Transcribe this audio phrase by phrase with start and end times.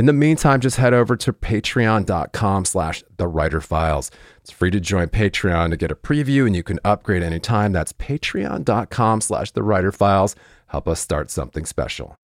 [0.00, 4.10] In the meantime, just head over to patreon.com slash the writer files.
[4.38, 7.72] It's free to join Patreon to get a preview and you can upgrade anytime.
[7.72, 10.34] That's patreon.com slash the writer files.
[10.68, 12.16] Help us start something special.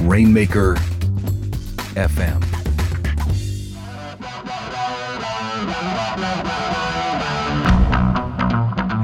[0.00, 0.74] Rainmaker
[1.94, 2.42] FM.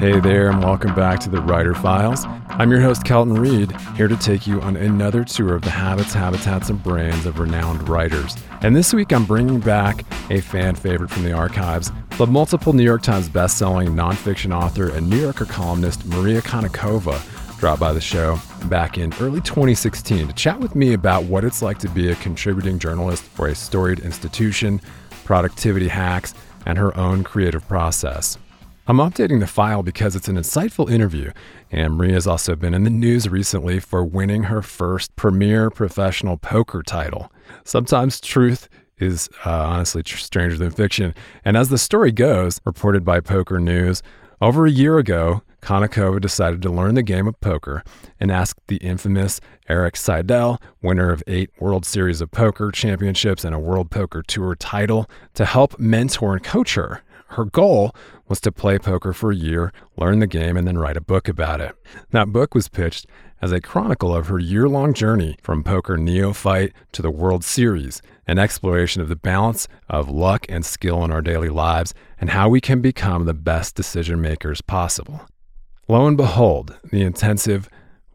[0.00, 2.24] Hey there, and welcome back to the Writer Files.
[2.60, 6.12] I'm your host, Kelton Reid, here to take you on another tour of the habits,
[6.12, 8.36] habitats, and brains of renowned writers.
[8.62, 12.82] And this week, I'm bringing back a fan favorite from the archives, the multiple New
[12.82, 17.20] York Times bestselling nonfiction author and New Yorker columnist Maria Konnikova
[17.60, 21.62] dropped by the show back in early 2016 to chat with me about what it's
[21.62, 24.80] like to be a contributing journalist for a storied institution,
[25.24, 26.34] productivity hacks,
[26.66, 28.36] and her own creative process.
[28.90, 31.32] I'm updating the file because it's an insightful interview,
[31.70, 36.82] and Maria's also been in the news recently for winning her first premier professional poker
[36.82, 37.30] title.
[37.64, 41.14] Sometimes truth is uh, honestly stranger than fiction,
[41.44, 44.02] and as the story goes, reported by Poker News,
[44.40, 47.84] over a year ago, Konnikova decided to learn the game of poker
[48.18, 53.54] and asked the infamous Erik Seidel, winner of eight World Series of Poker championships and
[53.54, 57.02] a World Poker Tour title, to help mentor and coach her.
[57.28, 57.94] Her goal
[58.26, 61.28] was to play poker for a year, learn the game, and then write a book
[61.28, 61.74] about it.
[62.10, 63.06] That book was pitched
[63.42, 68.02] as a chronicle of her year long journey from poker neophyte to the World Series,
[68.26, 72.48] an exploration of the balance of luck and skill in our daily lives, and how
[72.48, 75.20] we can become the best decision makers possible.
[75.86, 77.68] Lo and behold, the intensive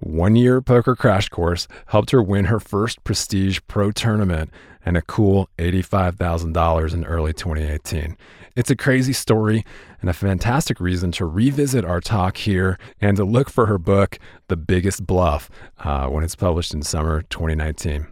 [0.04, 4.52] one year poker crash course helped her win her first prestige pro tournament
[4.86, 8.18] and a cool $85,000 in early 2018.
[8.56, 9.66] It's a crazy story
[10.02, 14.20] and a fantastic reason to revisit our talk here and to look for her book,
[14.50, 15.50] The Biggest Bluff,
[15.80, 18.08] uh, when it's published in summer 2019.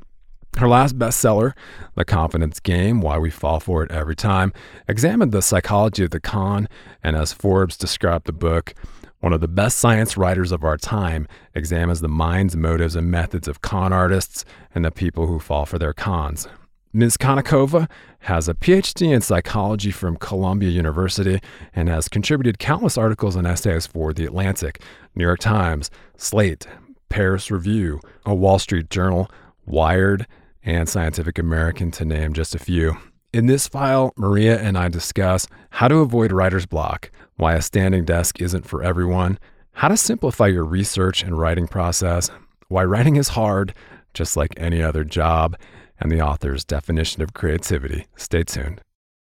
[0.57, 1.53] Her last bestseller,
[1.95, 4.51] The Confidence Game Why We Fall For It Every Time,
[4.87, 6.67] examined the psychology of the con,
[7.03, 8.73] and as Forbes described the book,
[9.21, 13.47] one of the best science writers of our time examines the minds, motives, and methods
[13.47, 14.43] of con artists
[14.75, 16.47] and the people who fall for their cons.
[16.93, 17.15] Ms.
[17.15, 17.89] Konnikova
[18.19, 21.39] has a PhD in psychology from Columbia University
[21.73, 24.81] and has contributed countless articles and essays for The Atlantic,
[25.15, 26.67] New York Times, Slate,
[27.07, 29.31] Paris Review, a Wall Street Journal,
[29.65, 30.27] Wired,
[30.63, 32.97] and Scientific American, to name just a few.
[33.33, 38.03] In this file, Maria and I discuss how to avoid writer's block, why a standing
[38.03, 39.39] desk isn't for everyone,
[39.71, 42.29] how to simplify your research and writing process,
[42.67, 43.73] why writing is hard,
[44.13, 45.55] just like any other job,
[45.97, 48.05] and the author's definition of creativity.
[48.17, 48.81] Stay tuned.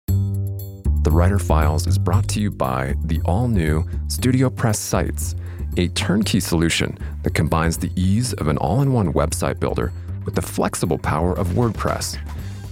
[0.07, 5.35] The Writer Files is brought to you by the all new StudioPress Sites,
[5.77, 9.93] a turnkey solution that combines the ease of an all in one website builder
[10.25, 12.17] with the flexible power of WordPress.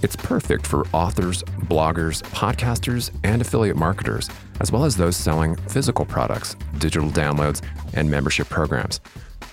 [0.02, 4.28] It's perfect for authors, bloggers, podcasters, and affiliate marketers,
[4.60, 7.62] as well as those selling physical products, digital downloads,
[7.94, 9.00] and membership programs.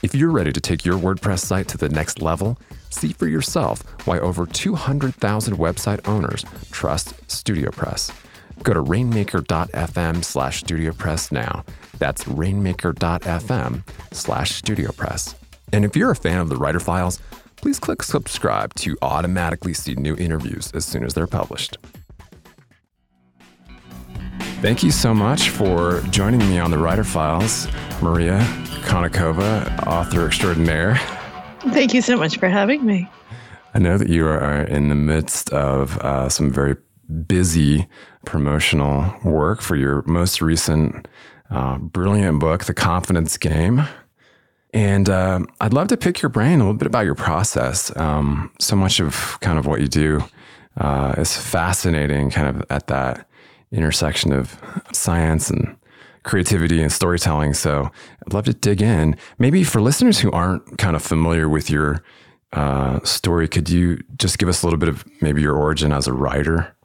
[0.02, 2.58] If you're ready to take your WordPress site to the next level,
[2.90, 8.12] see for yourself why over 200,000 website owners trust StudioPress.
[8.64, 11.64] Go to rainmaker.fm slash StudioPress now.
[12.00, 15.36] That's rainmaker.fm slash StudioPress.
[15.72, 17.20] And if you're a fan of the Writer Files,
[17.62, 21.78] please click subscribe to automatically see new interviews as soon as they're published.
[24.62, 27.68] Thank you so much for joining me on the Writer Files,
[28.02, 28.40] Maria
[28.82, 30.96] Konnikova, author extraordinaire.
[31.72, 33.10] Thank you so much for having me.
[33.74, 36.76] I know that you are in the midst of uh, some very
[37.28, 37.88] busy
[38.26, 41.08] promotional work for your most recent
[41.50, 43.84] uh, brilliant book, The Confidence Game.
[44.74, 47.96] And uh, I'd love to pick your brain a little bit about your process.
[47.98, 50.24] Um, so much of kind of what you do
[50.78, 53.28] uh, is fascinating, kind of at that
[53.72, 54.60] intersection of
[54.92, 55.76] science and
[56.24, 57.54] creativity and storytelling.
[57.54, 57.90] So
[58.26, 59.16] I'd love to dig in.
[59.40, 62.04] Maybe for listeners who aren't kind of familiar with your
[62.54, 66.08] uh, story, could you just give us a little bit of maybe your origin as
[66.08, 66.76] a writer?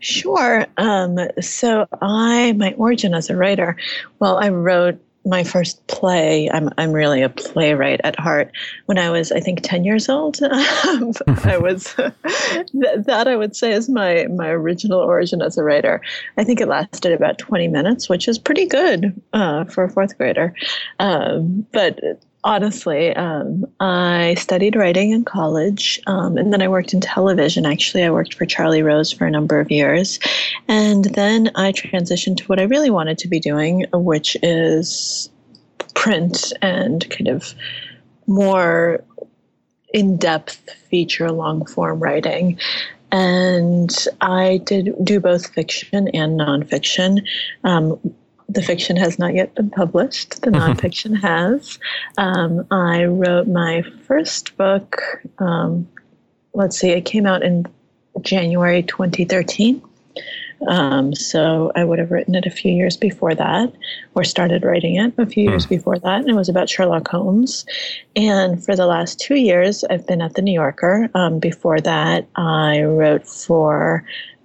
[0.00, 0.66] Sure.
[0.78, 3.76] Um, so I, my origin as a writer,
[4.18, 6.50] well, I wrote my first play.
[6.50, 8.52] I'm I'm really a playwright at heart.
[8.86, 11.12] When I was, I think, ten years old, um,
[11.44, 16.00] I was th- that I would say is my my original origin as a writer.
[16.36, 20.16] I think it lasted about twenty minutes, which is pretty good uh, for a fourth
[20.18, 20.54] grader.
[20.98, 22.00] Um, but
[22.44, 23.14] honestly.
[23.16, 27.66] Um, I studied writing in college, um, and then I worked in television.
[27.66, 30.20] Actually, I worked for Charlie Rose for a number of years.
[30.68, 35.30] And then I transitioned to what I really wanted to be doing, which is
[35.94, 37.54] print and kind of
[38.26, 39.02] more
[39.92, 42.58] in depth feature long form writing.
[43.10, 47.24] And I did do both fiction and nonfiction.
[47.62, 47.98] Um,
[48.54, 50.42] the fiction has not yet been published.
[50.42, 51.78] The nonfiction has.
[52.18, 55.02] Um, I wrote my first book.
[55.38, 55.88] Um,
[56.54, 57.66] let's see, it came out in
[58.22, 59.82] January 2013.
[60.68, 63.72] Um, so I would have written it a few years before that,
[64.14, 65.74] or started writing it a few years hmm.
[65.74, 67.66] before that, and it was about Sherlock Holmes.
[68.16, 71.10] And for the last two years, I've been at the New Yorker.
[71.14, 74.04] Um, before that, I wrote for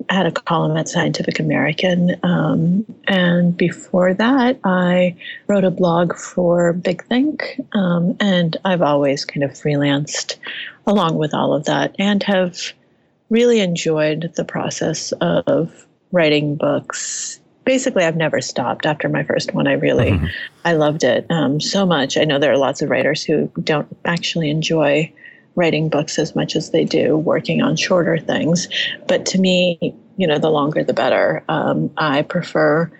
[0.09, 2.15] had a column at Scientific American.
[2.23, 5.15] Um, and before that, I
[5.47, 7.61] wrote a blog for Big Think.
[7.73, 10.37] Um, and I've always kind of freelanced
[10.87, 12.73] along with all of that and have
[13.29, 17.39] really enjoyed the process of writing books.
[17.63, 19.67] Basically, I've never stopped after my first one.
[19.67, 20.25] I really, mm-hmm.
[20.65, 22.17] I loved it um, so much.
[22.17, 25.13] I know there are lots of writers who don't actually enjoy
[25.55, 28.67] writing books as much as they do working on shorter things.
[29.07, 31.43] But to me, you know, the longer the better.
[31.49, 32.91] Um, I prefer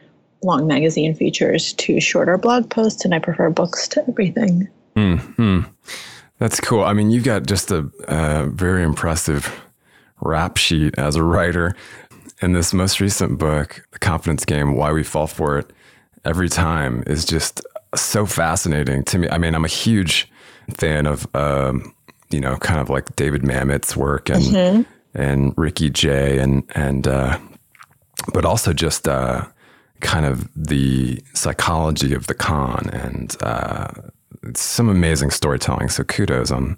[0.44, 4.68] long magazine features to shorter blog posts, and I prefer books to everything.
[4.96, 5.62] Hmm.
[6.40, 6.84] That's cool.
[6.84, 7.90] I mean, you've got just a,
[8.48, 9.62] very impressive
[10.22, 11.76] rap sheet as a writer.
[12.42, 15.72] And this most recent book, The Confidence Game Why We Fall For It
[16.24, 17.62] Every Time, is just
[17.96, 19.30] so fascinating to me.
[19.30, 20.32] I mean, I'm a huge
[20.74, 21.94] fan of, um,
[22.32, 24.82] you know, kind of like David Mamet's work and, mm-hmm.
[25.20, 27.38] and Ricky Jay and, and, uh,
[28.34, 29.46] but also just, uh,
[30.02, 33.88] kind of the psychology of the con and, uh,
[34.56, 35.90] some amazing storytelling.
[35.90, 36.78] So kudos on,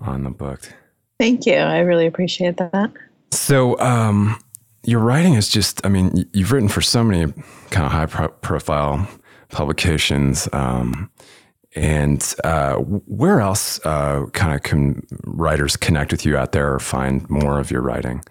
[0.00, 0.72] on the book.
[1.18, 1.56] Thank you.
[1.56, 2.92] I really appreciate that.
[3.30, 4.38] So, um,
[4.84, 7.32] your writing is just, I mean, you've written for so many
[7.70, 9.06] kind of high pro- profile
[9.50, 10.48] publications.
[10.52, 11.10] Um,
[11.78, 16.80] and uh, where else uh, kind of can writers connect with you out there or
[16.80, 18.22] find more of your writing?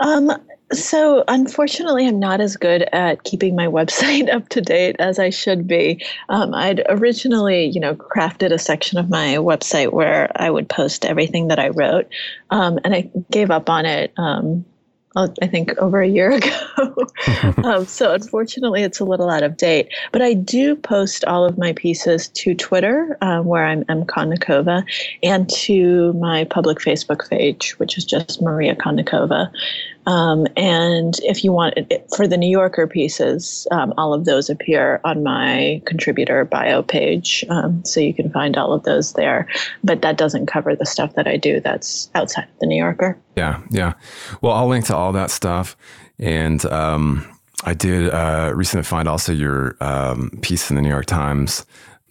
[0.00, 0.32] Um,
[0.72, 5.30] so, unfortunately, I'm not as good at keeping my website up to date as I
[5.30, 6.04] should be.
[6.28, 11.04] Um, I'd originally, you know, crafted a section of my website where I would post
[11.04, 12.08] everything that I wrote,
[12.50, 14.64] um, and I gave up on it um,
[15.16, 16.96] I think over a year ago.
[17.64, 19.88] um, so unfortunately, it's a little out of date.
[20.12, 24.04] But I do post all of my pieces to Twitter, um, where I'm M.
[24.04, 24.84] Konnikova,
[25.22, 29.50] and to my public Facebook page, which is just Maria Konnikova.
[30.06, 34.50] Um, and if you want, it, for the New Yorker pieces, um, all of those
[34.50, 37.44] appear on my contributor bio page.
[37.48, 39.48] Um, so you can find all of those there.
[39.82, 43.18] But that doesn't cover the stuff that I do that's outside of the New Yorker.
[43.36, 43.94] Yeah, yeah.
[44.40, 45.76] Well, I'll link to all that stuff.
[46.18, 47.26] And um,
[47.64, 51.64] I did uh, recently find also your um, piece in the New York Times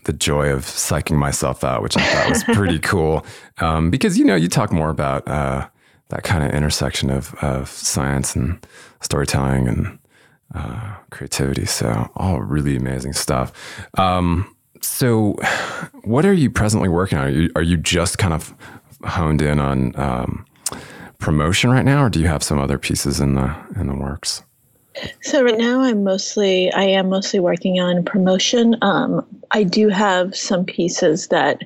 [0.05, 3.25] the joy of psyching myself out, which I thought was pretty cool.
[3.59, 5.67] Um, because you know, you talk more about uh,
[6.09, 8.65] that kind of intersection of, of science and
[9.01, 9.99] storytelling and
[10.53, 11.65] uh, creativity.
[11.65, 13.51] So, all really amazing stuff.
[13.97, 15.33] Um, so,
[16.03, 17.27] what are you presently working on?
[17.27, 18.53] Are you, are you just kind of
[19.03, 20.45] honed in on um,
[21.19, 24.43] promotion right now, or do you have some other pieces in the in the works?
[25.21, 28.75] So right now, I'm mostly I am mostly working on promotion.
[28.81, 31.63] Um, I do have some pieces that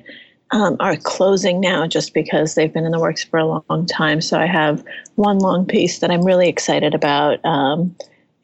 [0.50, 4.20] um, are closing now just because they've been in the works for a long time.
[4.20, 4.84] So I have
[5.16, 7.44] one long piece that I'm really excited about.
[7.44, 7.94] Um,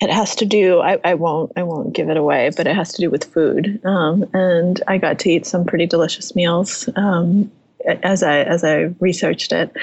[0.01, 0.81] it has to do.
[0.81, 1.53] I, I, won't.
[1.57, 3.81] I won't give it away, but it has to do with food.
[3.85, 7.51] Um, and I got to eat some pretty delicious meals um,
[7.85, 9.75] as I as I researched it.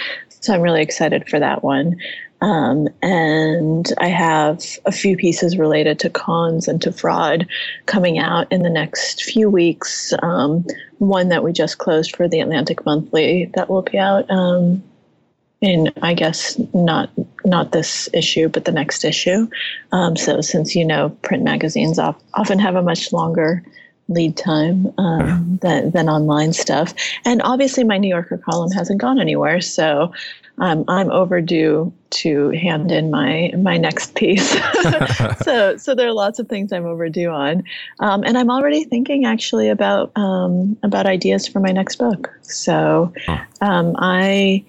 [0.41, 1.97] So I'm really excited for that one.
[2.41, 7.47] Um, and I have a few pieces related to cons and to fraud
[7.85, 10.11] coming out in the next few weeks.
[10.23, 10.65] Um,
[10.97, 14.83] one that we just closed for the Atlantic Monthly that will be out um,
[15.61, 17.11] in I guess not
[17.45, 19.47] not this issue, but the next issue.
[19.91, 23.63] Um, so since you know, print magazines often have a much longer
[24.07, 26.93] lead time um, than, than online stuff,
[27.25, 30.11] and obviously my New Yorker column hasn't gone anywhere, so
[30.57, 34.51] um, I'm overdue to hand in my my next piece.
[35.43, 37.63] so so there are lots of things I'm overdue on,
[37.99, 42.29] um, and I'm already thinking actually about um, about ideas for my next book.
[42.41, 43.13] So
[43.61, 44.63] um, I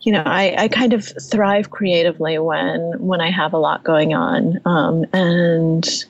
[0.00, 4.14] you know, I, I kind of thrive creatively when when I have a lot going
[4.14, 6.04] on, um, and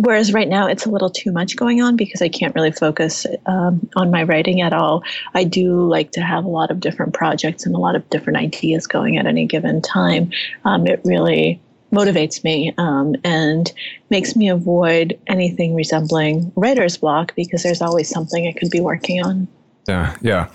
[0.00, 3.26] whereas right now it's a little too much going on because I can't really focus
[3.46, 5.02] um, on my writing at all.
[5.34, 8.38] I do like to have a lot of different projects and a lot of different
[8.38, 10.30] ideas going at any given time.
[10.64, 11.60] Um, it really
[11.92, 13.72] motivates me um, and
[14.08, 19.22] makes me avoid anything resembling writer's block because there's always something I could be working
[19.22, 19.48] on.
[19.86, 20.48] Yeah, yeah.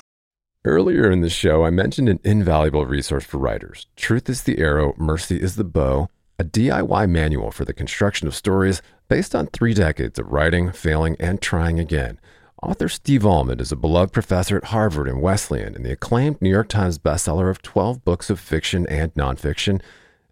[0.63, 4.95] Earlier in the show, I mentioned an invaluable resource for writers Truth is the Arrow,
[4.97, 9.73] Mercy is the Bow, a DIY manual for the construction of stories based on three
[9.73, 12.19] decades of writing, failing, and trying again.
[12.61, 16.49] Author Steve Almond is a beloved professor at Harvard and Wesleyan and the acclaimed New
[16.49, 19.81] York Times bestseller of 12 books of fiction and nonfiction.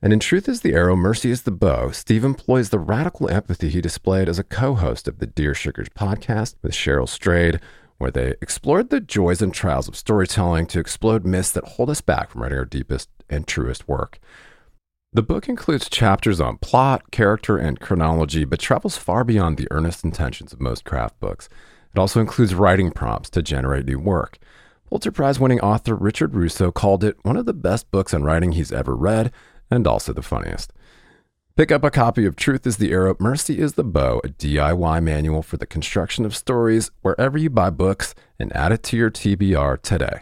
[0.01, 3.69] And in Truth is the Arrow, Mercy is the Bow, Steve employs the radical empathy
[3.69, 7.61] he displayed as a co host of the Dear Sugars podcast with Cheryl Strayed,
[7.99, 12.01] where they explored the joys and trials of storytelling to explode myths that hold us
[12.01, 14.19] back from writing our deepest and truest work.
[15.15, 20.03] The book includes chapters on plot, character, and chronology, but travels far beyond the earnest
[20.03, 21.49] intentions of most craft books.
[21.93, 24.39] It also includes writing prompts to generate new work.
[24.89, 28.53] Pulitzer Prize winning author Richard Russo called it one of the best books on writing
[28.53, 29.31] he's ever read,
[29.69, 30.73] and also the funniest.
[31.55, 35.03] Pick up a copy of Truth is the Arrow, Mercy is the Bow, a DIY
[35.03, 39.11] manual for the construction of stories wherever you buy books, and add it to your
[39.11, 40.21] TBR today.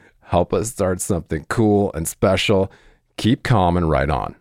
[0.31, 2.71] Help us start something cool and special.
[3.17, 4.33] Keep calm and write on.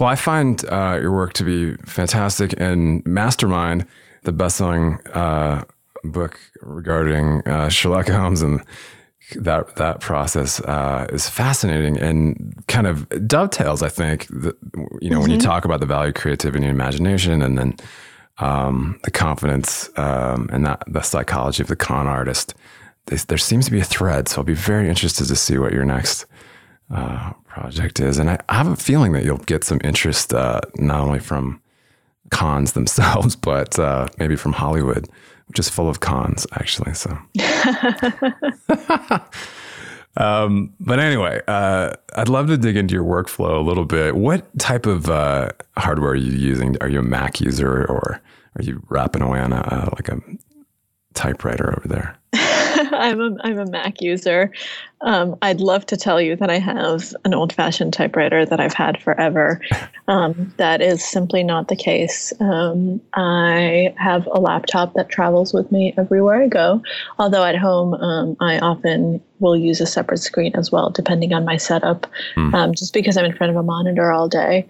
[0.00, 3.86] Well, I find uh, your work to be fantastic and Mastermind,
[4.24, 5.62] the best-selling uh,
[6.02, 8.64] book regarding uh, Sherlock Holmes and
[9.36, 13.80] that that process uh, is fascinating and kind of dovetails.
[13.80, 14.56] I think that,
[15.00, 15.20] you know mm-hmm.
[15.20, 15.46] when you mm-hmm.
[15.46, 17.76] talk about the value of creativity and imagination, and then
[18.38, 22.54] um, the confidence um, and that the psychology of the con artist.
[23.06, 25.84] There seems to be a thread, so I'll be very interested to see what your
[25.84, 26.26] next
[26.90, 28.18] uh, project is.
[28.18, 31.60] And I, I, have a feeling that you'll get some interest uh, not only from
[32.30, 35.08] cons themselves, but uh, maybe from Hollywood,
[35.46, 36.94] which is full of cons, actually.
[36.94, 37.18] So.
[40.16, 44.14] Um, but anyway, uh, I'd love to dig into your workflow a little bit.
[44.14, 46.76] What type of uh, hardware are you using?
[46.80, 48.20] Are you a Mac user or
[48.56, 50.20] are you rapping away on a, like a
[51.14, 52.18] typewriter over there?
[52.92, 54.50] I'm a I'm a Mac user.
[55.00, 58.74] Um, I'd love to tell you that I have an old fashioned typewriter that I've
[58.74, 59.60] had forever.
[60.08, 62.32] Um, that is simply not the case.
[62.40, 66.82] Um, I have a laptop that travels with me everywhere I go.
[67.20, 71.44] Although at home, um, I often will use a separate screen as well, depending on
[71.44, 72.08] my setup.
[72.36, 72.74] Mm.
[72.74, 74.66] just because I'm in front of a monitor all day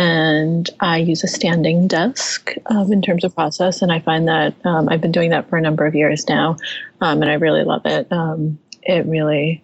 [0.00, 3.82] and I use a standing desk um, in terms of process.
[3.82, 6.56] And I find that um, I've been doing that for a number of years now,
[7.02, 8.10] um, and I really love it.
[8.10, 9.62] Um, it really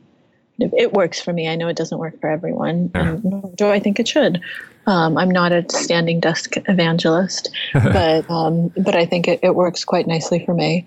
[0.59, 1.49] it works for me.
[1.49, 3.13] I know it doesn't work for everyone, yeah.
[3.13, 4.43] and do I think it should.
[4.87, 9.87] Um, I'm not a standing desk evangelist, but um, but I think it, it, works
[9.87, 10.85] quite nicely for me.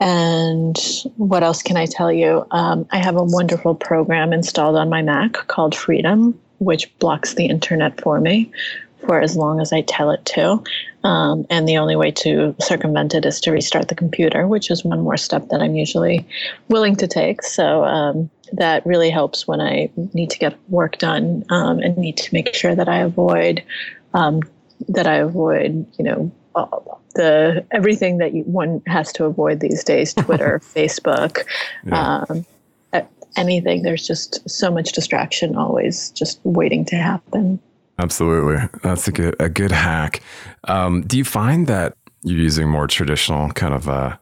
[0.00, 0.76] And
[1.16, 2.46] what else can I tell you?
[2.50, 8.00] I have a wonderful program installed on my Mac called Freedom, which blocks the internet
[8.00, 8.50] for me
[9.06, 10.62] for as long as I tell it to.
[11.02, 14.84] Um, and the only way to circumvent it is to restart the computer, which is
[14.84, 16.26] one more step that I'm usually
[16.68, 17.42] willing to take.
[17.42, 22.16] So um, that really helps when I need to get work done um, and need
[22.18, 23.62] to make sure that I avoid
[24.14, 24.40] um,
[24.88, 26.32] that I avoid, you know,
[27.14, 31.44] the everything that you, one has to avoid these days twitter facebook
[31.84, 32.24] yeah.
[33.36, 37.60] Anything there's just so much distraction always just waiting to happen.
[37.98, 38.68] Absolutely.
[38.82, 40.22] That's a good a good hack.
[40.64, 44.16] Um, do you find that you're using more traditional kind of uh,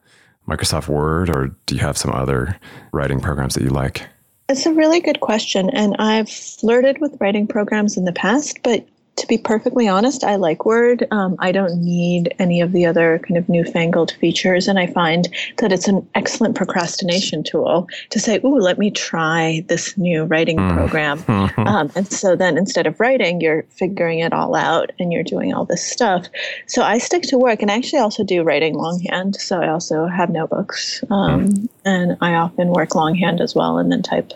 [0.47, 2.59] microsoft word or do you have some other
[2.91, 4.07] writing programs that you like?
[4.49, 8.85] It's a really good question and i've flirted with writing programs in the past but
[9.17, 11.05] to be perfectly honest, I like Word.
[11.11, 14.67] Um, I don't need any of the other kind of newfangled features.
[14.67, 15.27] And I find
[15.57, 20.57] that it's an excellent procrastination tool to say, ooh, let me try this new writing
[20.57, 20.73] mm.
[20.73, 21.19] program.
[21.19, 21.61] Mm-hmm.
[21.71, 25.53] Um, and so then instead of writing, you're figuring it all out and you're doing
[25.53, 26.27] all this stuff.
[26.67, 29.35] So I stick to Word and I actually also do writing longhand.
[29.35, 31.69] So I also have notebooks um, mm.
[31.85, 34.33] and I often work longhand as well and then type.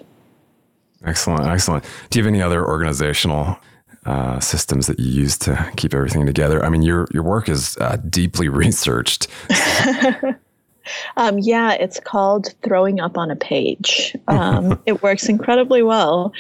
[1.03, 1.45] Excellent.
[1.45, 1.83] Excellent.
[2.09, 3.57] Do you have any other organizational
[4.05, 6.63] uh, systems that you use to keep everything together.
[6.63, 9.27] I mean, your your work is uh, deeply researched.
[11.17, 14.15] um, yeah, it's called throwing up on a page.
[14.27, 16.33] Um, it works incredibly well.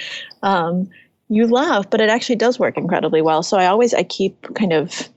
[0.43, 0.89] Um,
[1.29, 3.41] you laugh, but it actually does work incredibly well.
[3.41, 5.09] So I always I keep kind of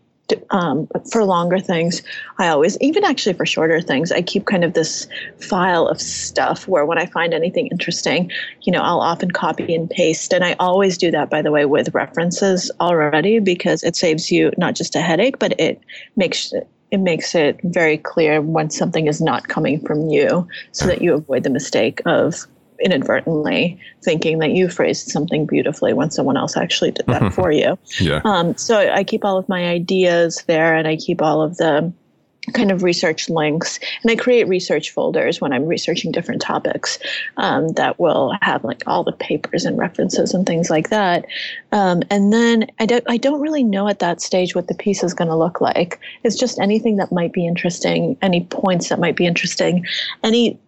[0.50, 2.02] um, for longer things,
[2.38, 5.06] I always, even actually for shorter things, I keep kind of this
[5.38, 8.30] file of stuff where when I find anything interesting,
[8.62, 10.32] you know, I'll often copy and paste.
[10.32, 14.52] And I always do that, by the way, with references already because it saves you
[14.58, 15.80] not just a headache, but it
[16.16, 16.52] makes
[16.90, 21.12] it makes it very clear when something is not coming from you so that you
[21.12, 22.46] avoid the mistake of
[22.80, 27.78] inadvertently thinking that you phrased something beautifully when someone else actually did that for you.
[28.00, 28.20] Yeah.
[28.24, 31.92] Um, so I keep all of my ideas there and I keep all of the
[32.52, 36.98] kind of research links and i create research folders when i'm researching different topics
[37.36, 41.26] um, that will have like all the papers and references and things like that
[41.72, 45.02] um, and then I don't, I don't really know at that stage what the piece
[45.02, 48.98] is going to look like it's just anything that might be interesting any points that
[48.98, 49.84] might be interesting
[50.22, 50.58] any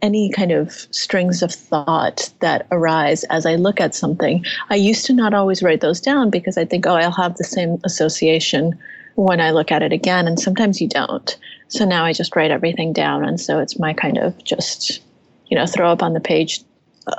[0.00, 4.44] any kind of strings of thought that arise as I look at something.
[4.70, 7.44] I used to not always write those down because I think, oh, I'll have the
[7.44, 8.78] same association
[9.16, 10.26] when I look at it again.
[10.26, 11.36] And sometimes you don't.
[11.68, 13.24] So now I just write everything down.
[13.24, 15.00] And so it's my kind of just,
[15.46, 16.62] you know, throw up on the page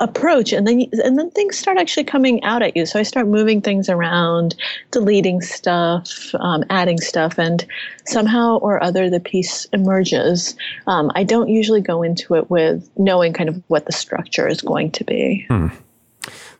[0.00, 2.86] approach and then and then things start actually coming out at you.
[2.86, 4.54] So i start moving things around
[4.90, 7.66] deleting stuff um, adding stuff and
[8.06, 10.56] somehow or other the piece emerges.
[10.86, 14.60] Um, i don't usually go into it with knowing kind of what the structure is
[14.60, 15.44] going to be.
[15.48, 15.68] Hmm.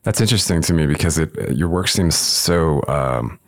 [0.03, 3.39] that's interesting to me because it your work seems so um,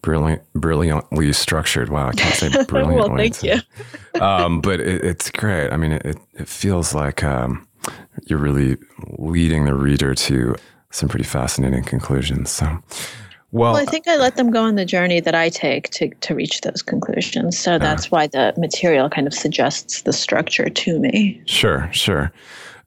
[0.00, 1.88] brilliant brilliantly structured.
[1.88, 3.56] Wow i can't say brilliantly well thank you.
[4.20, 5.72] um, but it, it's great.
[5.72, 7.66] I mean it, it feels like um,
[8.26, 8.76] you're really
[9.18, 10.54] leading the reader to
[10.90, 12.50] some pretty fascinating conclusions.
[12.50, 12.66] So,
[13.52, 16.08] well, well, I think I let them go on the journey that I take to,
[16.08, 17.58] to reach those conclusions.
[17.58, 21.40] So that's uh, why the material kind of suggests the structure to me.
[21.46, 22.32] Sure, sure.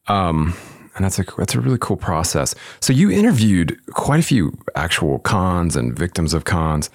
[0.07, 0.53] Um,
[0.95, 2.55] and that's a that's a really cool process.
[2.79, 6.89] So you interviewed quite a few actual cons and victims of cons.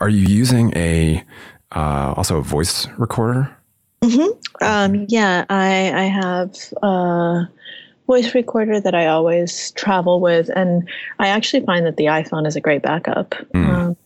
[0.00, 1.22] Are you using a
[1.72, 3.54] uh, also a voice recorder?
[4.04, 4.64] Mm-hmm.
[4.64, 7.48] Um, yeah, I I have a
[8.06, 10.88] voice recorder that I always travel with, and
[11.18, 13.30] I actually find that the iPhone is a great backup.
[13.54, 13.68] Mm.
[13.68, 13.96] Um,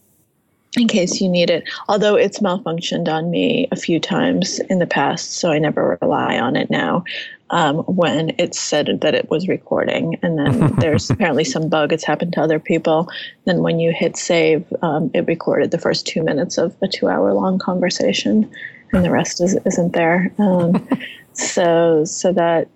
[0.76, 1.64] in case you need it.
[1.88, 6.38] Although it's malfunctioned on me a few times in the past, so I never rely
[6.38, 7.04] on it now.
[7.50, 11.92] Um, when it said that it was recording, and then there's apparently some bug.
[11.92, 13.08] It's happened to other people.
[13.46, 17.58] Then when you hit save, um, it recorded the first two minutes of a two-hour-long
[17.58, 18.50] conversation,
[18.92, 20.32] and the rest is, isn't there.
[20.38, 20.88] Um,
[21.32, 22.68] so so that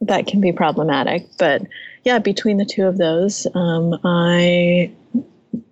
[0.00, 1.26] that can be problematic.
[1.38, 1.62] But
[2.04, 4.90] yeah, between the two of those, um, I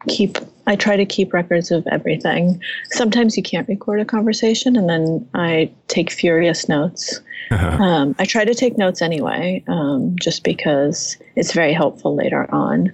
[0.08, 2.60] keep I try to keep records of everything.
[2.90, 7.20] Sometimes you can't record a conversation, and then I take furious notes.
[7.50, 7.82] Uh-huh.
[7.82, 12.92] Um, I try to take notes anyway, um, just because it's very helpful later on.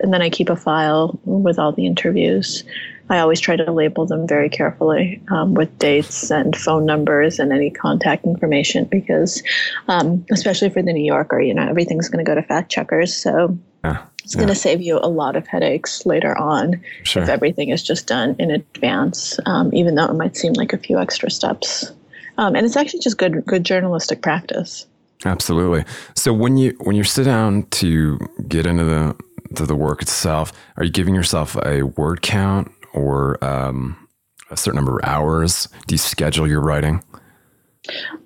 [0.00, 2.64] And then I keep a file with all the interviews.
[3.10, 7.52] I always try to label them very carefully um, with dates and phone numbers and
[7.52, 9.42] any contact information because,
[9.88, 13.14] um, especially for the New Yorker, you know, everything's going to go to fact checkers.
[13.14, 14.38] So yeah, it's yeah.
[14.38, 17.24] going to save you a lot of headaches later on sure.
[17.24, 20.78] if everything is just done in advance, um, even though it might seem like a
[20.78, 21.90] few extra steps.
[22.38, 24.86] Um, and it's actually just good, good journalistic practice.
[25.24, 25.84] Absolutely.
[26.14, 28.18] So when you when you sit down to
[28.48, 29.16] get into the
[29.56, 34.08] to the work itself, are you giving yourself a word count or um,
[34.50, 35.68] a certain number of hours?
[35.86, 37.02] Do you schedule your writing?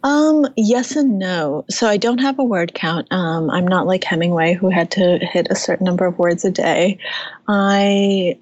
[0.02, 1.64] Um, yes and no.
[1.70, 3.06] So I don't have a word count.
[3.12, 6.50] Um, I'm not like Hemingway who had to hit a certain number of words a
[6.50, 6.98] day.
[7.48, 8.38] I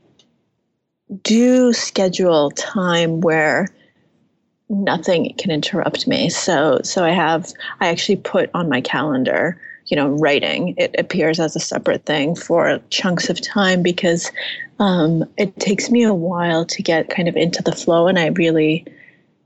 [1.22, 3.68] do schedule time where
[4.68, 6.30] nothing can interrupt me.
[6.30, 9.61] So so I have I actually put on my calendar,
[9.92, 10.74] you know, writing.
[10.78, 14.33] It appears as a separate thing for chunks of time because
[14.78, 18.28] um, it takes me a while to get kind of into the flow, and I
[18.28, 18.87] really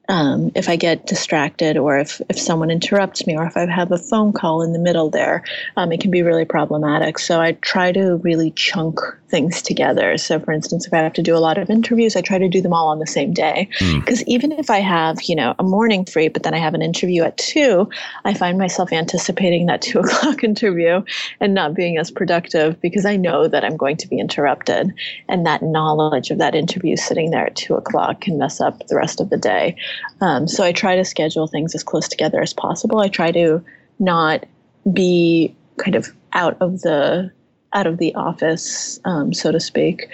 [0.08, 3.90] um, if I get distracted or if, if someone interrupts me or if I have
[3.90, 5.42] a phone call in the middle there,
[5.76, 7.18] um, it can be really problematic.
[7.18, 10.16] So I try to really chunk things together.
[10.16, 12.48] So, for instance, if I have to do a lot of interviews, I try to
[12.48, 13.68] do them all on the same day.
[13.78, 14.28] Because mm.
[14.28, 17.22] even if I have, you know, a morning free, but then I have an interview
[17.22, 17.88] at two,
[18.24, 21.02] I find myself anticipating that two o'clock interview
[21.40, 24.92] and not being as productive because I know that I'm going to be interrupted.
[25.28, 28.96] And that knowledge of that interview sitting there at two o'clock can mess up the
[28.96, 29.76] rest of the day.
[30.20, 33.00] Um, so I try to schedule things as close together as possible.
[33.00, 33.64] I try to
[33.98, 34.44] not
[34.92, 37.30] be kind of out of the
[37.72, 40.08] out of the office, um, so to speak,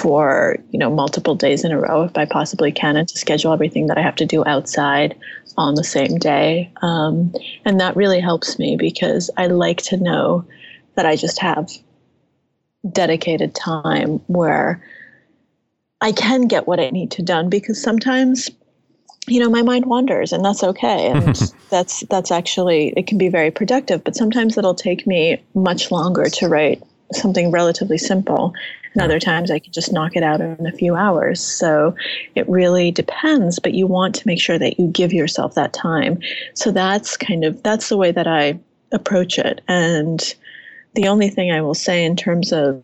[0.00, 3.52] for you know multiple days in a row if I possibly can, and to schedule
[3.52, 5.16] everything that I have to do outside
[5.56, 6.70] on the same day.
[6.82, 10.44] Um, and that really helps me because I like to know
[10.94, 11.70] that I just have
[12.90, 14.82] dedicated time where
[16.00, 18.50] I can get what I need to done because sometimes
[19.26, 21.08] you know my mind wanders and that's okay.
[21.08, 21.36] And
[21.70, 26.24] that's that's actually it can be very productive but sometimes it'll take me much longer
[26.24, 26.82] to write
[27.12, 28.52] something relatively simple.
[28.92, 31.40] And other times i can just knock it out in a few hours.
[31.40, 31.94] So
[32.34, 36.18] it really depends but you want to make sure that you give yourself that time.
[36.54, 38.58] So that's kind of that's the way that i
[38.90, 39.60] approach it.
[39.68, 40.34] And
[40.94, 42.82] the only thing i will say in terms of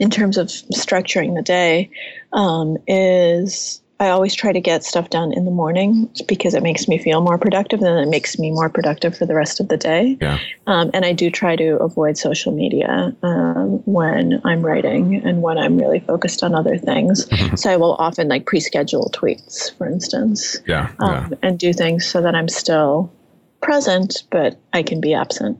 [0.00, 1.90] in terms of structuring the day
[2.32, 6.88] um, is I always try to get stuff done in the morning because it makes
[6.88, 9.76] me feel more productive and it makes me more productive for the rest of the
[9.76, 10.16] day.
[10.22, 10.38] Yeah.
[10.66, 15.58] Um, and I do try to avoid social media um, when I'm writing and when
[15.58, 17.26] I'm really focused on other things.
[17.26, 17.56] Mm-hmm.
[17.56, 20.56] so I will often like pre-schedule tweets, for instance.
[20.66, 21.38] Yeah, um, yeah.
[21.42, 23.12] And do things so that I'm still
[23.60, 25.58] present, but I can be absent.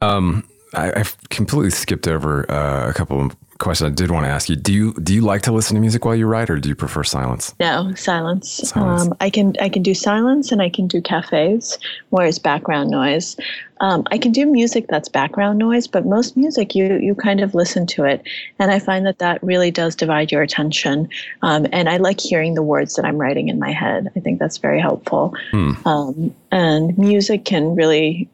[0.00, 0.42] Um,
[0.74, 4.48] I, have completely skipped over uh, a couple of question I did want to ask
[4.48, 6.68] you: Do you do you like to listen to music while you write, or do
[6.68, 7.54] you prefer silence?
[7.60, 8.50] No, silence.
[8.50, 9.02] silence.
[9.02, 11.78] Um, I can I can do silence, and I can do cafes
[12.10, 13.36] where it's background noise.
[13.80, 17.54] Um, I can do music that's background noise, but most music you you kind of
[17.54, 18.22] listen to it,
[18.58, 21.08] and I find that that really does divide your attention.
[21.42, 24.10] Um, and I like hearing the words that I'm writing in my head.
[24.16, 25.34] I think that's very helpful.
[25.50, 25.72] Hmm.
[25.84, 28.28] Um, and music can really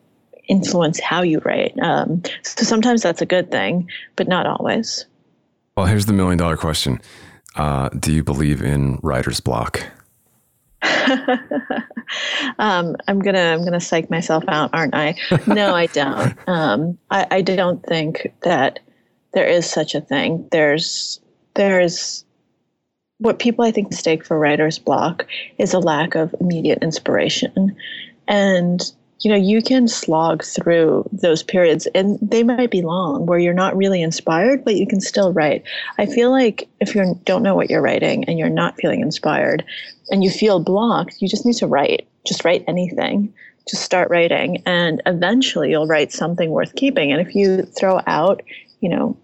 [0.49, 1.79] influence how you write.
[1.81, 5.07] Um, so sometimes that's a good thing, but not always.
[5.77, 7.01] Well, here's the million dollar question
[7.57, 9.83] uh, Do you believe in writer's block?
[12.59, 15.15] um, I'm gonna I'm gonna psych myself out, aren't I?
[15.47, 16.37] No, I don't.
[16.49, 18.81] Um, I, I don't think that
[19.33, 20.49] there is such a thing.
[20.51, 21.21] There's
[21.55, 22.25] there's
[23.19, 25.27] what people I think mistake for writer's block
[25.59, 27.77] is a lack of immediate inspiration,
[28.27, 33.39] and you know, you can slog through those periods and they might be long where
[33.39, 35.63] you're not really inspired, but you can still write.
[35.97, 39.65] I feel like if you don't know what you're writing and you're not feeling inspired
[40.11, 42.09] and you feel blocked, you just need to write.
[42.27, 43.33] Just write anything.
[43.69, 47.13] Just start writing and eventually you'll write something worth keeping.
[47.13, 48.43] And if you throw out,
[48.81, 49.17] you know,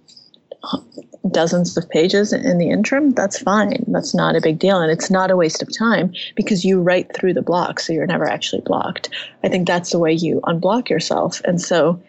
[1.31, 3.85] dozens of pages in the interim, that's fine.
[3.89, 4.81] That's not a big deal.
[4.81, 8.07] And it's not a waste of time because you write through the block, so you're
[8.07, 9.11] never actually blocked.
[9.45, 11.41] I think that's the way you unblock yourself.
[11.45, 12.01] And so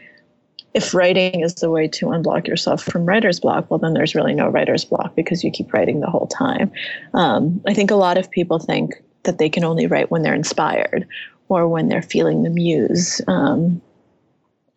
[0.73, 4.35] if writing is the way to unblock yourself from writer's block, well, then there's really
[4.35, 6.71] no writer's block because you keep writing the whole time.
[7.13, 10.35] Um, I think a lot of people think that they can only write when they're
[10.35, 11.07] inspired
[11.49, 13.21] or when they're feeling the muse.
[13.27, 13.81] Um,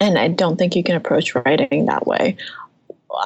[0.01, 2.37] and I don't think you can approach writing that way.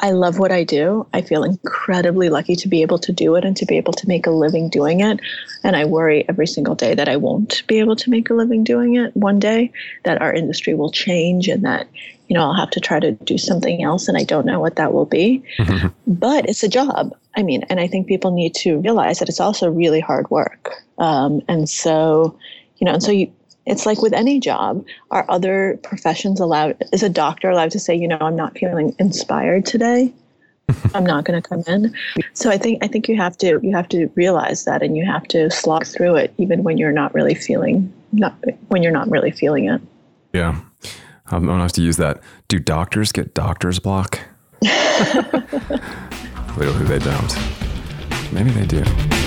[0.03, 1.07] I love what I do.
[1.13, 4.09] I feel incredibly lucky to be able to do it and to be able to
[4.09, 5.21] make a living doing it.
[5.63, 8.65] And I worry every single day that I won't be able to make a living
[8.65, 9.73] doing it one day,
[10.05, 11.89] that our industry will change and that,
[12.29, 14.77] you know, I'll have to try to do something else and I don't know what
[14.77, 15.43] that will be.
[16.07, 17.17] but it's a job.
[17.37, 20.83] I mean, and I think people need to realize that it's also really hard work.
[20.99, 22.39] Um, and so,
[22.79, 23.31] you know, and so you,
[23.67, 27.95] it's like with any job are other professions allowed is a doctor allowed to say
[27.95, 30.13] you know i'm not feeling inspired today?
[30.95, 31.95] I'm not going to come in.
[32.33, 35.05] So i think i think you have to you have to realize that and you
[35.05, 38.35] have to slog through it even when you're not really feeling not
[38.69, 39.81] when you're not really feeling it.
[40.33, 40.61] Yeah.
[41.29, 42.23] I'm going to have to use that.
[42.49, 44.21] Do doctors get doctor's block?
[46.49, 47.37] Clearly they don't.
[48.33, 49.26] Maybe they do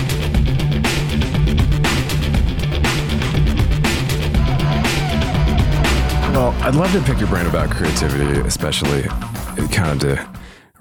[6.39, 9.01] Well, I'd love to pick your brain about creativity, especially
[9.73, 10.29] kind of to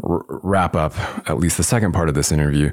[0.05, 0.97] r- wrap up
[1.29, 2.71] at least the second part of this interview,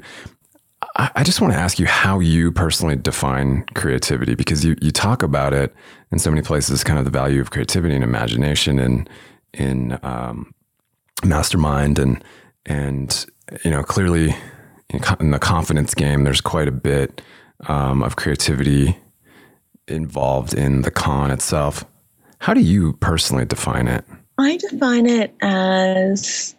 [0.94, 5.24] I, just want to ask you how you personally define creativity because you, you talk
[5.24, 5.74] about it
[6.12, 9.10] in so many places, kind of the value of creativity and imagination and
[9.52, 10.54] in um,
[11.24, 12.22] mastermind and
[12.66, 13.26] and
[13.64, 14.32] you know clearly
[15.18, 17.20] in the confidence game, there's quite a bit
[17.66, 18.96] um, of creativity
[19.88, 21.84] involved in the con itself.
[22.38, 24.04] How do you personally define it?
[24.38, 26.54] I define it as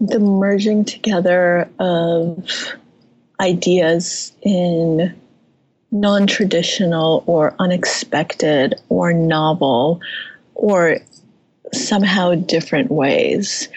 [0.00, 2.46] the merging together of
[3.40, 5.14] ideas in
[5.90, 10.00] non traditional or unexpected or novel
[10.54, 10.98] or
[11.72, 13.68] somehow different ways.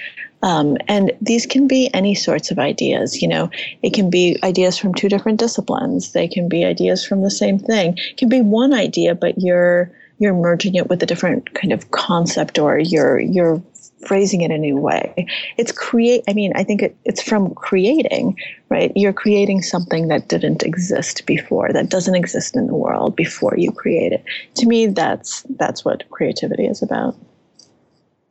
[0.44, 3.22] Um, and these can be any sorts of ideas.
[3.22, 3.50] You know,
[3.82, 6.12] it can be ideas from two different disciplines.
[6.12, 7.98] They can be ideas from the same thing.
[7.98, 11.92] It can be one idea, but you're you're merging it with a different kind of
[11.92, 13.62] concept, or you're you're
[14.06, 15.28] phrasing it a new way.
[15.58, 16.24] It's create.
[16.28, 18.38] I mean, I think it, it's from creating,
[18.70, 18.92] right?
[18.96, 23.72] You're creating something that didn't exist before, that doesn't exist in the world before you
[23.72, 24.24] create it.
[24.56, 27.16] To me, that's that's what creativity is about.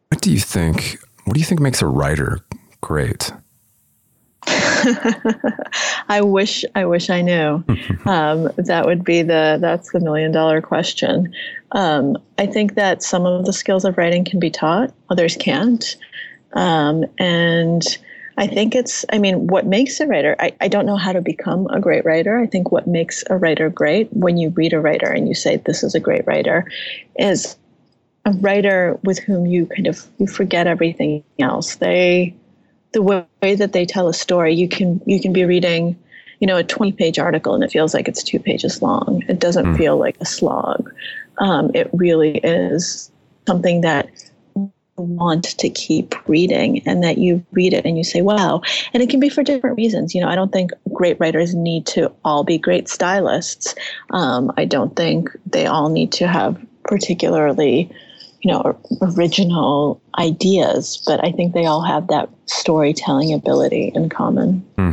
[0.08, 2.40] What do you think what do you think makes a writer
[2.80, 3.32] great?
[6.08, 7.64] I wish I wish I knew.
[8.04, 11.34] um, that would be the that's the million dollar question.
[11.72, 15.96] Um, I think that some of the skills of writing can be taught, others can't.
[16.52, 17.82] Um, and
[18.36, 21.20] I think it's, I mean, what makes a writer, I, I don't know how to
[21.20, 22.38] become a great writer.
[22.38, 25.56] I think what makes a writer great when you read a writer and you say,
[25.56, 26.70] this is a great writer,
[27.18, 27.56] is
[28.24, 31.76] a writer with whom you kind of you forget everything else.
[31.76, 32.34] They
[32.94, 35.98] the way that they tell a story, you can you can be reading,
[36.38, 39.22] you know, a 20 page article and it feels like it's two pages long.
[39.28, 39.76] It doesn't mm.
[39.76, 40.90] feel like a slog.
[41.38, 43.10] Um, it really is
[43.46, 44.08] something that
[44.54, 49.02] you want to keep reading and that you read it and you say wow and
[49.02, 52.12] it can be for different reasons you know i don't think great writers need to
[52.24, 53.74] all be great stylists
[54.10, 57.90] um, i don't think they all need to have particularly
[58.44, 64.60] you know original ideas but i think they all have that storytelling ability in common.
[64.76, 64.92] Hmm.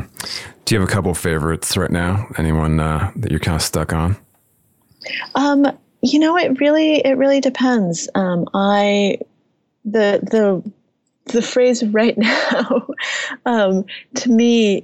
[0.66, 2.28] do you have a couple favorites right now?
[2.38, 4.16] Anyone uh, that you're kind of stuck on?
[5.36, 5.68] Um,
[6.02, 8.08] you know it really it really depends.
[8.16, 9.18] Um, i
[9.84, 10.72] the the
[11.34, 12.88] the phrase right now
[13.46, 13.86] um,
[14.16, 14.82] to me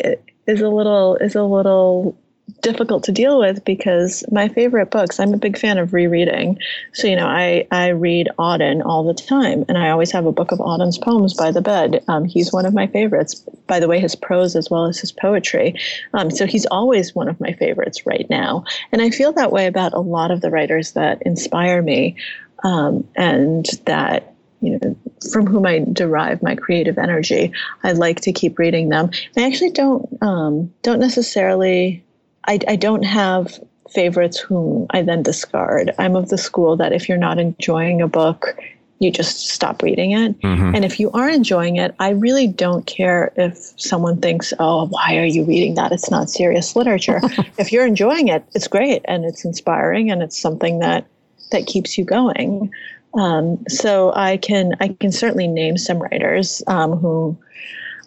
[0.47, 2.17] is a little is a little
[2.61, 6.57] difficult to deal with because my favorite books, I'm a big fan of rereading.
[6.93, 10.31] So, you know, I, I read Auden all the time, and I always have a
[10.31, 12.03] book of Auden's poems by the bed.
[12.07, 13.35] Um, he's one of my favorites.
[13.67, 15.75] By the way, his prose as well as his poetry.
[16.13, 18.63] Um, so he's always one of my favorites right now.
[18.91, 22.15] And I feel that way about a lot of the writers that inspire me
[22.63, 24.97] um, and that you know
[25.31, 27.51] from whom I derive my creative energy.
[27.83, 29.11] I like to keep reading them.
[29.35, 32.03] I actually don't um, don't necessarily
[32.47, 33.59] I, I don't have
[33.91, 35.93] favorites whom I then discard.
[35.97, 38.57] I'm of the school that if you're not enjoying a book,
[38.99, 40.39] you just stop reading it.
[40.41, 40.75] Mm-hmm.
[40.75, 45.17] And if you are enjoying it, I really don't care if someone thinks, oh, why
[45.17, 45.91] are you reading that?
[45.91, 47.21] It's not serious literature.
[47.57, 51.05] if you're enjoying it, it's great and it's inspiring and it's something that
[51.51, 52.71] that keeps you going.
[53.13, 57.37] Um, so I can I can certainly name some writers um, who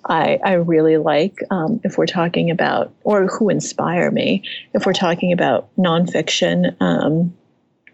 [0.05, 4.43] I, I really like um, if we're talking about, or who inspire me,
[4.75, 6.77] if we're talking about nonfiction.
[6.81, 7.37] Um,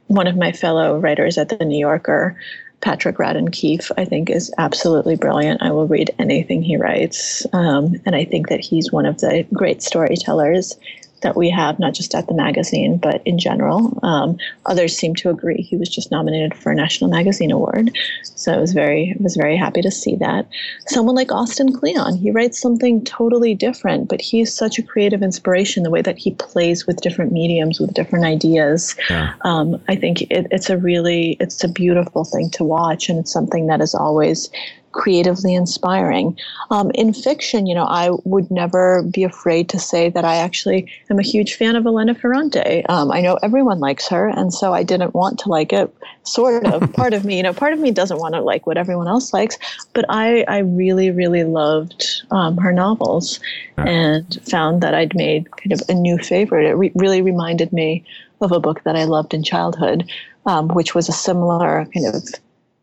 [0.08, 2.36] one of my fellow writers at the New Yorker,
[2.80, 5.62] Patrick Radden Keefe, I think is absolutely brilliant.
[5.62, 7.44] I will read anything he writes.
[7.52, 10.76] Um, and I think that he's one of the great storytellers
[11.22, 13.98] that we have, not just at the magazine, but in general.
[14.02, 15.62] Um, others seem to agree.
[15.62, 19.56] He was just nominated for a National Magazine Award, so I was very was very
[19.56, 20.46] happy to see that.
[20.86, 25.82] Someone like Austin Kleon, he writes something totally different, but he's such a creative inspiration.
[25.82, 29.34] The way that he plays with different mediums, with different ideas, yeah.
[29.42, 33.32] um, I think it, it's a really it's a beautiful thing to watch, and it's
[33.32, 34.50] something that is always
[34.96, 36.36] creatively inspiring.
[36.70, 40.90] Um, in fiction, you know, I would never be afraid to say that I actually
[41.10, 42.84] am a huge fan of Elena Ferrante.
[42.88, 45.94] Um, I know everyone likes her, and so I didn't want to like it.
[46.22, 46.92] Sort of.
[46.94, 49.32] part of me, you know, part of me doesn't want to like what everyone else
[49.32, 49.58] likes,
[49.92, 53.38] but I, I really, really loved um, her novels
[53.76, 56.66] and found that I'd made kind of a new favorite.
[56.66, 58.02] It re- really reminded me
[58.40, 60.10] of a book that I loved in childhood,
[60.46, 62.24] um, which was a similar kind of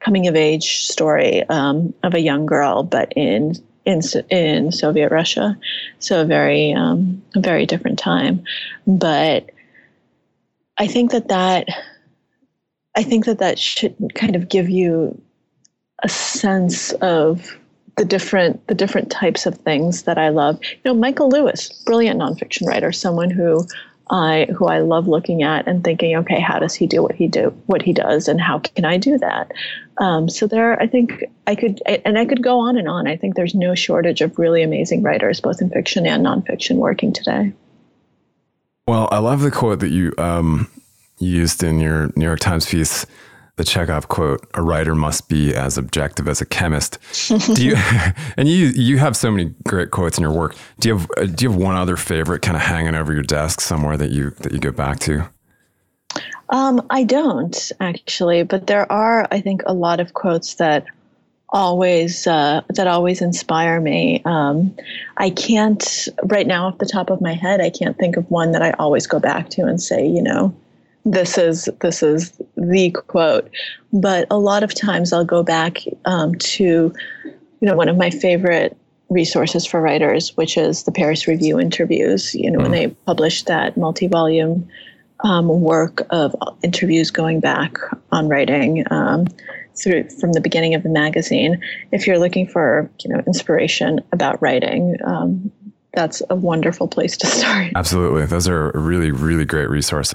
[0.04, 5.58] coming of age story um, of a young girl, but in in in Soviet Russia,
[6.00, 8.44] so a very um, a very different time.
[8.88, 9.50] But
[10.78, 11.68] I think that that
[12.96, 15.20] I think that that should kind of give you
[16.04, 17.58] a sense of
[17.98, 20.60] the different the different types of things that I love.
[20.64, 23.66] You know, Michael Lewis, brilliant nonfiction writer, someone who
[24.10, 27.28] I who I love looking at and thinking, okay, how does he do what he
[27.28, 29.52] do what he does, and how can I do that?
[29.98, 33.08] Um, so there, I think I could, and I could go on and on.
[33.08, 37.14] I think there's no shortage of really amazing writers, both in fiction and nonfiction, working
[37.14, 37.54] today.
[38.88, 40.70] Well, I love the quote that you um,
[41.20, 43.06] used in your New York Times piece
[43.56, 46.98] the Chekhov quote: "A writer must be as objective as a chemist."
[47.56, 47.76] do you?
[48.38, 50.56] And you you have so many great quotes in your work.
[50.80, 53.24] Do you have uh, Do you have one other favorite kind of hanging over your
[53.24, 55.30] desk somewhere that you that you go back to?
[56.50, 60.86] Um, I don't actually, but there are, I think, a lot of quotes that
[61.50, 64.22] always uh, that always inspire me.
[64.26, 64.76] Um,
[65.18, 67.62] I can't right now off the top of my head.
[67.62, 70.54] I can't think of one that I always go back to and say, you know,
[71.06, 73.50] this is this is the quote
[73.92, 76.94] but a lot of times i'll go back um, to
[77.26, 78.78] you know one of my favorite
[79.10, 82.64] resources for writers which is the paris review interviews you know mm.
[82.64, 84.68] when they published that multi-volume
[85.24, 87.78] um, work of interviews going back
[88.12, 89.28] on writing um,
[89.76, 91.62] through from the beginning of the magazine.
[91.92, 95.52] If you're looking for you know inspiration about writing um,
[95.94, 97.72] that's a wonderful place to start.
[97.76, 98.26] Absolutely.
[98.26, 100.14] Those are a really really great resource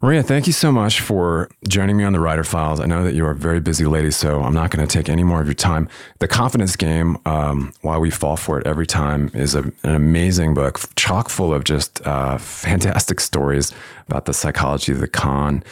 [0.00, 2.78] Maria, thank you so much for joining me on the Writer Files.
[2.78, 5.08] I know that you are a very busy lady, so I'm not going to take
[5.08, 5.88] any more of your time.
[6.20, 10.54] The Confidence Game, um, Why We Fall for It Every Time, is a, an amazing
[10.54, 13.72] book, chock full of just uh, fantastic stories
[14.06, 15.64] about the psychology of the con.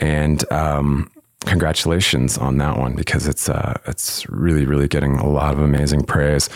[0.00, 1.08] And um,
[1.46, 6.02] congratulations on that one because it's uh, it's really really getting a lot of amazing
[6.02, 6.48] praise.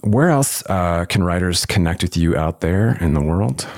[0.00, 3.68] Where else uh, can writers connect with you out there in the world?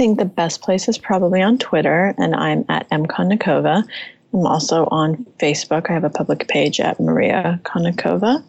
[0.00, 3.86] Think the best place is probably on Twitter, and I'm at mkonnikova.
[4.32, 5.90] I'm also on Facebook.
[5.90, 8.42] I have a public page at Maria Konnikova.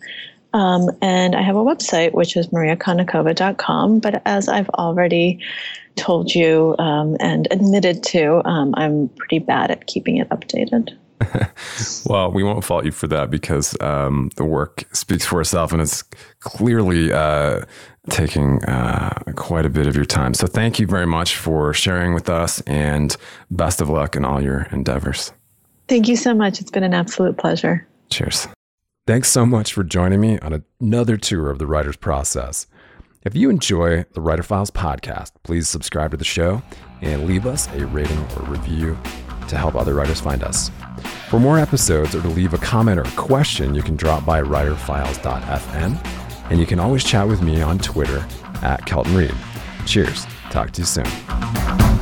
[0.54, 4.00] Um, and I have a website, which is mariakonnikova.com.
[4.00, 5.40] But as I've already
[5.98, 10.98] told you um, and admitted to, um, I'm pretty bad at keeping it updated.
[12.06, 15.82] well, we won't fault you for that because um, the work speaks for itself and
[15.82, 16.04] it's
[16.40, 17.62] clearly uh,
[18.10, 20.34] taking uh, quite a bit of your time.
[20.34, 23.16] So thank you very much for sharing with us and
[23.50, 25.32] best of luck in all your endeavors.
[25.88, 26.62] Thank you so much.
[26.62, 27.88] It's been an absolute pleasure.
[28.10, 28.48] Cheers.
[29.08, 32.68] Thanks so much for joining me on another tour of the writer's process.
[33.24, 36.62] If you enjoy the Writer Files podcast, please subscribe to the show
[37.02, 38.98] and leave us a rating or review
[39.52, 40.72] to help other writers find us.
[41.30, 44.42] For more episodes or to leave a comment or a question, you can drop by
[44.42, 46.08] writerfiles.fm
[46.50, 48.26] and you can always chat with me on Twitter
[48.64, 49.36] at Kelton Reid.
[49.86, 50.26] Cheers.
[50.50, 52.01] Talk to you soon.